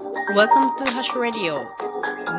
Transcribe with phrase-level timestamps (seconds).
[0.00, 1.66] Welcome to Hash Radio.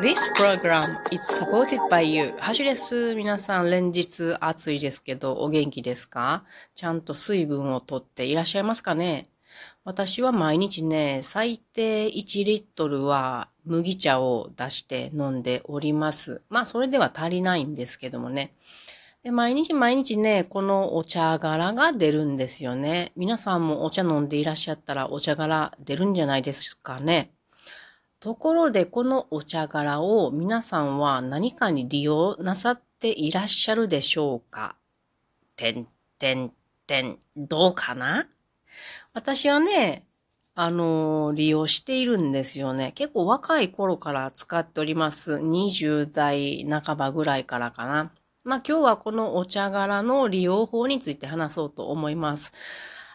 [0.00, 2.34] This program is supported by you.
[2.40, 3.14] ハッシュです。
[3.14, 6.42] 皆さん連日暑いですけどお元気ですか？
[6.74, 9.26] ちゃんと水分をとっていらっしゃいますかね？
[9.84, 16.42] 私は毎日ね、最低1リットルは麦茶を出して飲んでおります。
[16.48, 18.54] まあそれでは足りないんですけどもね。
[19.22, 23.12] で、毎日毎日ね、このお茶柄が出るんですよね。
[23.14, 27.30] 皆さんもお茶飲んでいらっしゃったらお茶柄出るんじゃないですかね？
[28.22, 34.76] ところで、このお茶柄を皆さんは何かに利用なさっていらっしゃるでしょうか？
[35.56, 35.88] てん
[36.20, 36.52] てん
[36.86, 38.28] てん、どうかな？
[39.12, 40.06] 私はね、
[40.54, 42.92] あのー、利用しているんですよね。
[42.94, 45.34] 結構若い頃から使っております。
[45.38, 48.12] 20代半ばぐらいからかな。
[48.44, 52.52] まあ今日はこのお茶柄の利用法について話そうと思います。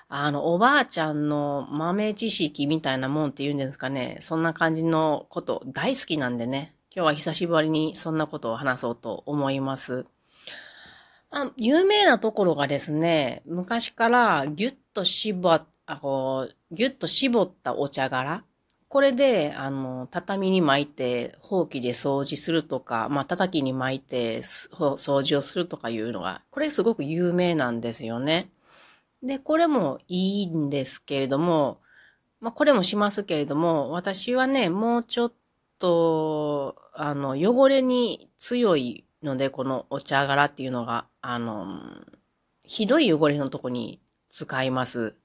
[0.09, 4.17] あの、おばあちゃんの豆知識みたいなもんって言うんですかね。
[4.21, 6.73] そんな感じのこと大好きなんでね。
[6.95, 10.05] 今日は久しぶりにそんなことを話そうと思います。
[11.29, 18.43] あ有名なところがですね、昔からギュッと絞っあこう、ギュッと絞ったお茶柄
[18.89, 28.49] これで、あの、畳に巻いて、ほうきで掃除するとか、まあ、叩きに巻いて、掃除をするとかいうのが、これすごく有名なんですよね。
[29.23, 31.81] で、これもいいんですけれども、
[32.39, 35.33] まあ、これもしますけれども、私はね、もうちょっ
[35.79, 41.81] と、あの、汚れに強いので、このお茶柄っていうのが、あの、
[42.65, 45.15] ひどい汚れのとこに使います。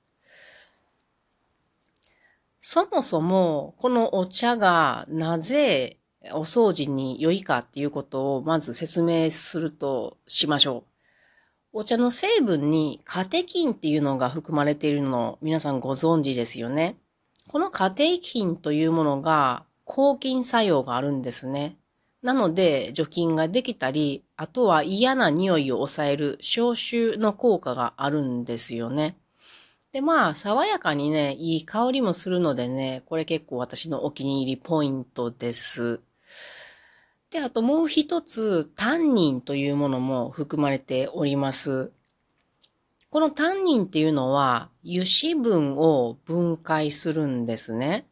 [2.60, 5.98] そもそも、このお茶がなぜ
[6.32, 10.91] お掃除に良いかっていうことをまず説明するとしましょう。
[11.74, 16.96] お茶の成分にカテキンっていうのが含まれているのを皆さんご存知ですよね。
[17.48, 21.76] このカテキンというものが抗菌作用があるんですね。
[22.22, 29.16] なので除菌ができたり、あとは嫌な匂いを抑える消臭の効果があるんですよね。
[29.92, 36.00] で、まあ、爽やかにね、いい香りもするのでね、これ結構私のお気に入りポイントです。
[37.32, 41.90] で、あともう一つ、タンニンというものも含まれております。
[43.08, 48.06] このタンニンっていうのは、油脂分を分解するんですね。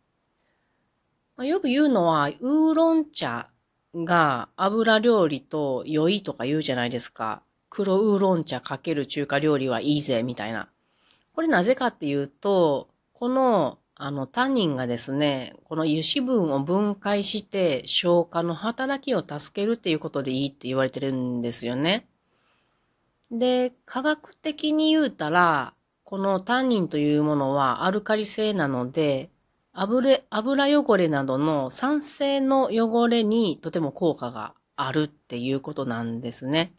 [1.36, 3.50] よく言うのは、ウーロン茶
[3.94, 7.42] が油料理と良いとか言うじゃないですか。
[7.68, 10.70] 黒ウーロン茶かける中華料理はいいぜ、みたいな。
[11.34, 22.06] これなぜかっていうと、この、あの、タンニンがですね、この油脂分を分解して消化の働きを助けるっていうことでいいって言われてるんですよね。
[23.30, 25.74] で、科学的に言うたら、
[26.04, 29.28] このタンニンというものはアルカリ性なので、
[29.74, 36.72] 油油汚れなどの酸性の汚れにとても効果があるっていうことなんですね。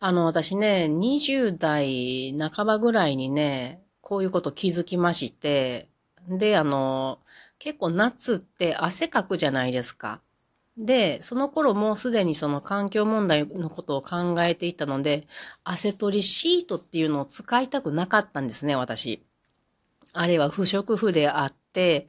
[0.00, 5.86] あの、私ね、20代半ばぐらいにね、こういうこと気づきまして、
[6.28, 7.18] で、あの、
[7.58, 10.20] 結構夏って汗かくじゃないですか。
[10.76, 15.26] で、その頃もうすでにその環境問題のことを考えていたので、
[15.64, 19.22] 汗取りシートっていうのを使いたくなかったんですね、私。
[20.14, 22.08] あれは不織布であって、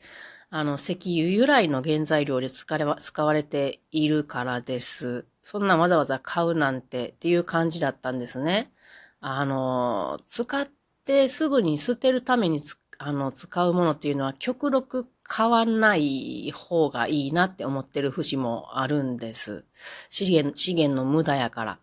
[0.50, 5.26] あの、石油由来の原材料で使われているからです。
[5.42, 8.72] そんなわざわざ買うなんてっていう感じだったんですね。
[9.20, 10.68] あの、使っ
[11.06, 19.66] てすぐに捨てるために使あの使うものっていうのは極力買わない方がいいなって思ってる節もあるんです。
[20.10, 21.80] 資源、資源の無駄やから。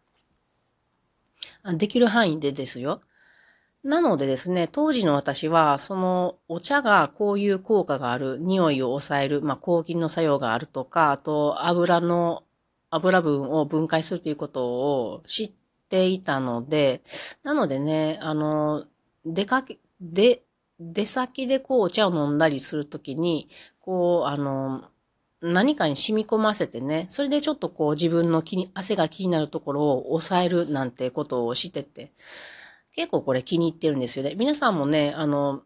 [1.74, 3.00] できる範囲でですよ。
[3.82, 12.44] なのでですね、当時の私は、そのお茶がこういう効果がある、匂いを抑える、まあ、抗菌の作用があるとか、あと油の
[12.90, 15.52] 油分を分解するということを知っ
[15.88, 17.02] ていたので、
[17.42, 18.84] なのでね、あの、
[19.24, 20.42] 出かけ、で、
[20.80, 23.48] 出先でこうお茶を飲んだりするときに、
[23.80, 24.88] こう、あの、
[25.42, 32.12] 何かに染み込ませてね、それでちょっとこう自分の気に、汗が気になるところを抑えるなんてことをしてて、
[32.94, 34.34] 結構これ気に入ってるんですよね。
[34.36, 35.62] 皆さんもね、あの、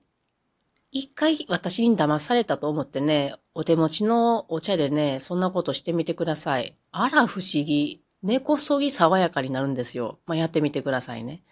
[0.90, 6.76] 一回私に騙されたと思ってね、お手持ちのお茶でね、そんなことしてみてください。
[6.92, 8.03] あら不思議。
[8.24, 10.18] 根こそぎ爽やかになるんですよ。
[10.26, 11.42] まあ、やってみてくださいね。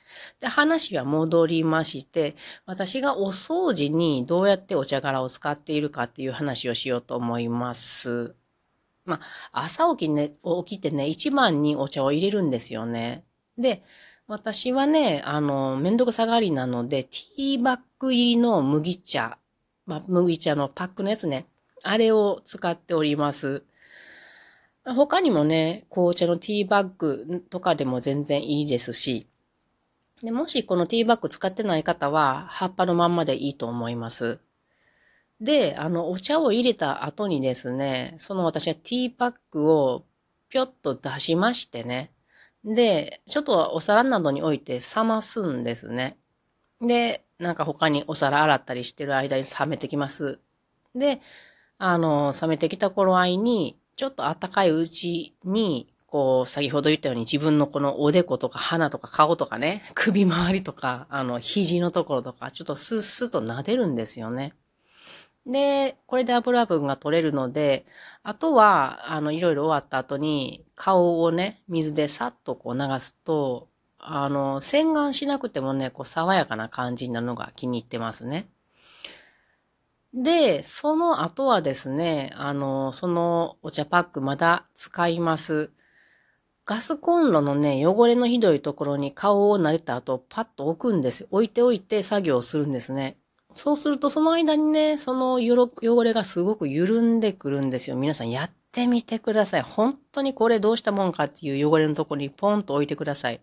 [0.41, 2.35] で、話は戻りまして、
[2.65, 8.35] 私がお掃除にどうやってお茶殻を使っているかっていう話をしようと思います。
[9.05, 9.21] ま
[9.53, 10.31] あ、朝起き,、ね、
[10.65, 13.23] 起きてね、一番にお茶を入れるんですよね。
[13.59, 13.83] で、
[14.27, 19.37] 私はね、あの、めんどくさがりなので、ティーバッグ入りの麦茶、
[19.85, 21.45] まあ、麦茶のパックのやつね。
[21.83, 23.65] あれを使っております。
[24.85, 29.29] 他にもね、紅茶のティーバッグとかでも全然いいですし、
[30.23, 34.41] でもしこのティーバッグ使ってない方は、葉っぱのまんまでいいと思います。
[35.41, 40.05] で、あの、お茶を入れた後にですね、その私はティーパックを
[40.49, 42.13] ぴょっと出しましてね。
[42.65, 46.17] で、ちょっとお皿などに置いて冷ますんですね。
[46.81, 50.41] で、なんか他にお皿洗ったりしてる間に冷めてきます。
[50.95, 51.21] で、
[51.79, 64.55] あの、冷めてきた頃合いに、ちょっと暖かいうちに、こう、先ほど言ったように自分のこのおでことか鼻とか顔とかね、 首周りとか、あの、肘のところとか、ちょっとスッスッと撫でるんですよね。
[65.47, 67.87] で、これで油分が取れるので、
[68.25, 73.69] あとは、あの、いろいろ終わった後に、顔をね、水でさっとこう流すと、
[74.01, 78.49] あの、洗顔しなくてもね、こう、爽やかな感じになるのが気に入ってますね。
[80.15, 85.71] で、その後はですね、あの、そのお茶パックまだ使います。
[86.67, 91.27] ガスコンロのね、汚れのひどいところに顔を撫でた後、パッと置くんです。
[91.31, 93.17] 置いておいて作業するんですね。
[93.55, 97.97] そうすると、その間にね、その汚れがすごく緩んでくるんですよ。
[97.97, 99.63] 皆さんやってみてください。
[99.63, 103.41] 本当にこれどうしたもんかっていう汚れのところにポンと置いてください。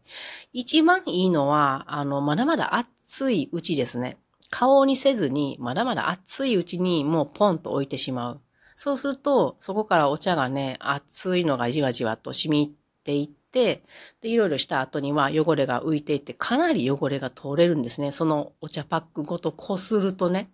[0.54, 4.18] 一番いいのは、あの、まだまだ熱いうちですね。
[4.50, 8.42] 顔にせずに、まだまだ熱いうちにもうポンと置いてしまう。
[8.76, 13.84] そうすると、そこからお茶がね、熱いのがじわじわと染みっていって、
[14.22, 18.12] で、いろいろした後には汚れが浮いていって、かなり汚れが取れるんですね。
[18.12, 20.50] そのお茶パックごとこするとね。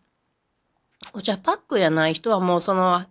[1.13, 3.05] お茶パックじゃない人はもうその、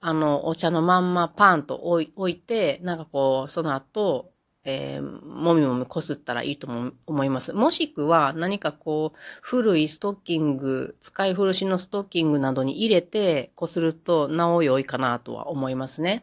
[0.00, 4.30] あの、お茶のまんまパンと置いて、なんかこう、その後、
[4.70, 7.54] えー、もみもみこすったらいいとも思います。
[7.54, 16.22] もしくは何かこう、古いストッキング、使い古しのストッキングなどに入れてこするとなお良いかなとは思いますね。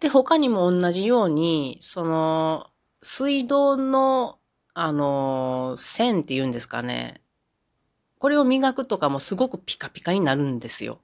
[0.00, 2.66] で、他にも同じように、その、
[3.00, 4.38] 水道の、
[4.74, 7.22] あの、線って言うんですかね。
[8.18, 11.00] これを磨くとかもすごくピカピカになるんですよ。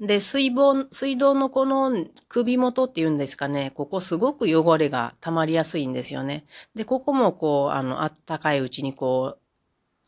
[0.00, 6.44] で、水道、水道のこの首元っていうんですかね、ここすごく汚れが溜まりやすいんですよね。
[6.74, 9.40] で、ここもこう、あの、あったかいうちにこう、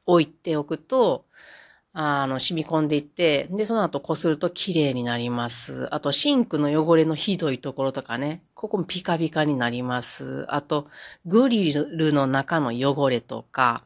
[0.07, 1.27] 置いておくと、
[1.93, 5.93] あの、染み込んでいって、で、その後こすると綺麗になります。
[5.95, 10.47] あと、シンクの汚れのひどいところとかね、ここもピカピカになります。
[10.49, 10.89] あと、
[11.27, 13.85] グリルの中の汚れとか、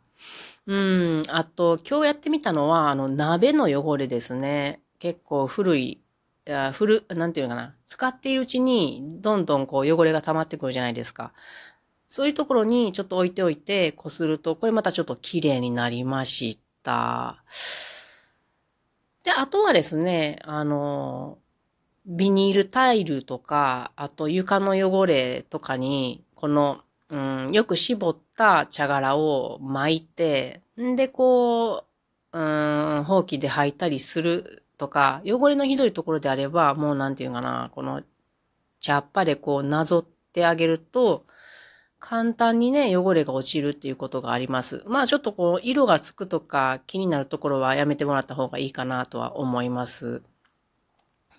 [0.66, 4.83] うん、あと、今日やってみたのは、あの、鍋の汚れですね。
[5.04, 6.00] 結構古い、
[6.48, 7.74] あ古、なんていうのかな。
[7.84, 11.34] 使っているうちに、どんどんこう汚れが溜まってくるじゃないですか。
[12.08, 17.44] そういうところにちょっと置いておいて、こすると、これまたちょっと綺麗になりました。
[19.24, 21.36] で、あとはですね、あの、
[22.06, 26.80] ビニールタイルとか、あと床の汚れとかに、この、
[27.10, 31.84] うん、よく絞った茶殻を巻いて、んで、こ
[32.32, 32.40] う、う
[33.00, 38.02] ん、ほうきで履いたりするとか、汚れのひどいところであれば、もうなんていうかな、この
[38.80, 41.24] 茶っ葉でこうなぞってあげると、
[42.00, 44.82] 簡単にね、汚れが落ちるっていうことがあります。
[44.86, 50.22] まあちょっとこう、色がつくとか気になるところはやめてもらった方がいいかなとは思います。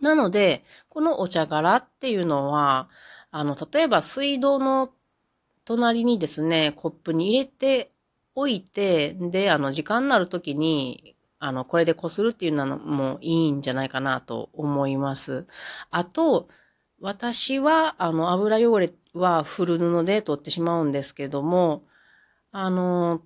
[0.02, 2.90] なので、このお茶柄っていうのは、
[3.32, 4.92] あの、例えば水道の
[5.66, 7.92] 隣にですね、コップに入れて
[8.34, 11.16] おいて、で、あの、時間になるときに、
[11.46, 15.46] あの、これでこするっていうのもいいんじゃないかなと思います。
[15.92, 16.48] あと、
[17.00, 21.84] 私は、あの、油汚れは古布で取ってしまうんですけども、
[22.52, 23.22] あの、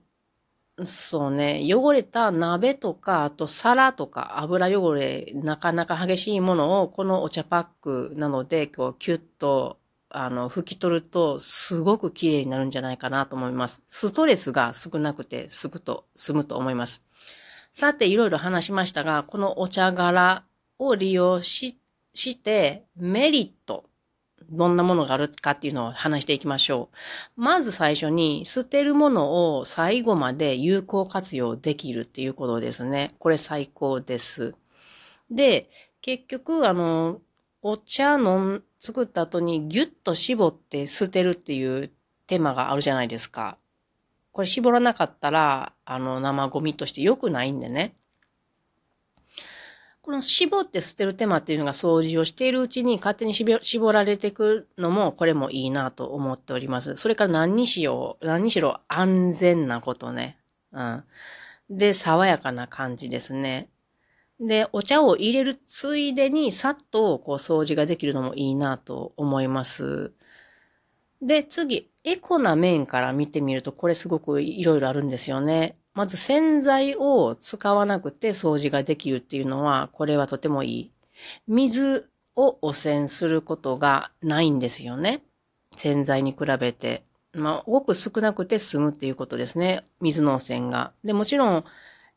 [0.86, 13.82] そうね、汚れた鍋とか、あと皿とか油汚れ、なかなか激しいものを、このお茶パックなので、こう、キュッと、あの、拭き取ると、すごく綺麗になるんじゃないかなと思います。
[13.88, 17.04] ストレスが少なくて、すぐと済むと思います。
[17.72, 20.44] さて、いろいろ話しましたが、このお茶柄
[20.80, 21.80] を利用し
[22.14, 23.86] して、メリット。
[24.52, 26.90] どんなものがあるかっていうのを話していきましょ
[27.38, 27.42] う。
[27.42, 33.12] まず最初に、捨てるものを最後まで有効活用できるっていうことですね。
[33.20, 34.56] これ最高です。
[35.30, 35.70] で、
[36.02, 37.22] 結局、あの、
[37.62, 41.92] お茶の作った後にギュッと絞って捨てるっていう
[42.26, 43.59] 手間があるじゃないですか。
[44.40, 47.98] これ絞らなかったら、あの、生ゴミとして良くないんでね。
[50.02, 56.96] この絞って捨てる手間っていうのが掃除をしているうちに勝手に絞られていくのも、これもいいなと思っております。
[56.96, 60.38] それから何にしよう、何にしろ安全なことね。
[60.72, 61.04] うん。
[61.70, 63.68] で、爽やかな感じですね。
[64.40, 70.14] で、お茶を入れるついでに、さっとこう掃除ができるのもいいなと思います。
[71.22, 75.76] で、次、エコな面から見てみると、これすごくいろいろあるんですよね。
[75.94, 80.92] まず洗剤を使わなくて掃除ができるっていうのは、これはとてもいい。
[81.48, 85.24] 水を汚染することがないんですよね。
[85.76, 87.04] 洗剤に比べて。
[87.34, 89.84] まあ、ごく少なくて済むっていうことですね。
[90.00, 90.94] 水の汚染が。
[91.04, 91.66] で、もちろん、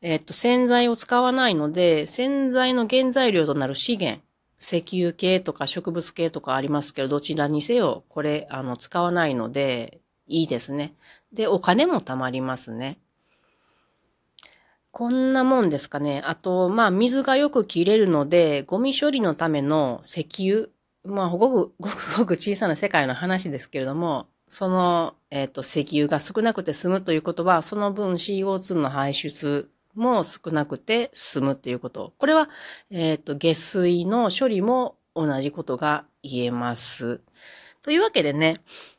[0.00, 4.22] えっと、洗剤を使わないので、洗剤の原材料となる資源、
[4.62, 10.94] 石油系とか植物系とかありますけど、どちらにせよ、これ、あの、使わないので、いいですね。
[11.32, 12.98] で、お金も貯まりますね。
[14.92, 16.22] こんなもんですかね。
[16.24, 20.68] あと、まあ、水がよく切れるので、ゴミ処理のための石油、
[21.04, 32.14] まあ、ごく、ごくごく小さな世界の話ですけれども、その、えっ、ー、と、石油が少なくて済むということは、その分 CO2 の排出も少なくて済むということ。
[32.18, 32.48] これは、
[32.90, 37.20] えっ、ー、と、下水の処理も同じことが言えます。
[37.82, 38.56] というわけでね、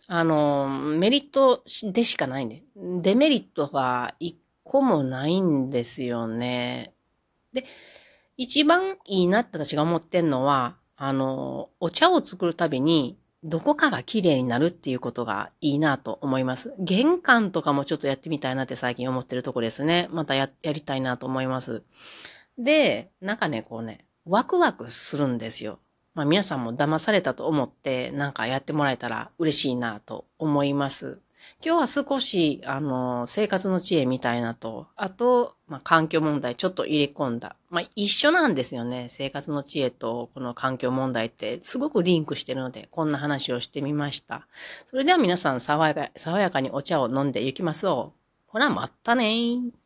[0.07, 6.93] あの、メリットでしかないんで、デメリットが一個もないんですよね。
[7.53, 7.63] で、
[8.35, 16.73] 一番いいなって私が思ってんのは、あの、お茶を作るたびに、どこかが綺麗になるっていうことがいいなと思います。
[16.79, 20.07] 玄関とかもちょっとやってみたいなって最近思ってるとこですね。
[20.11, 21.83] またや、やりたいなと思います。
[22.57, 25.79] で、なんかね、こうね、ワクワクするんですよ。
[26.13, 31.19] まあ皆さんも騙されたと思ってなんかやってもらえたら嬉しいなと思います。
[31.65, 37.55] 今日は少し、あの、生活の知恵みたいなと、あと、まあ、環境問題ちょっと入れ込んだ。
[37.69, 39.07] まあ、一緒なんですよね。
[39.09, 44.47] 生活の知恵とこの環境問題ってすごくリンクしてるので、こんな話をしてみました。
[44.85, 48.19] それでは皆さん爽やか、爽やかにお茶を飲んでいきましょう。
[48.47, 49.82] ほら、またねー。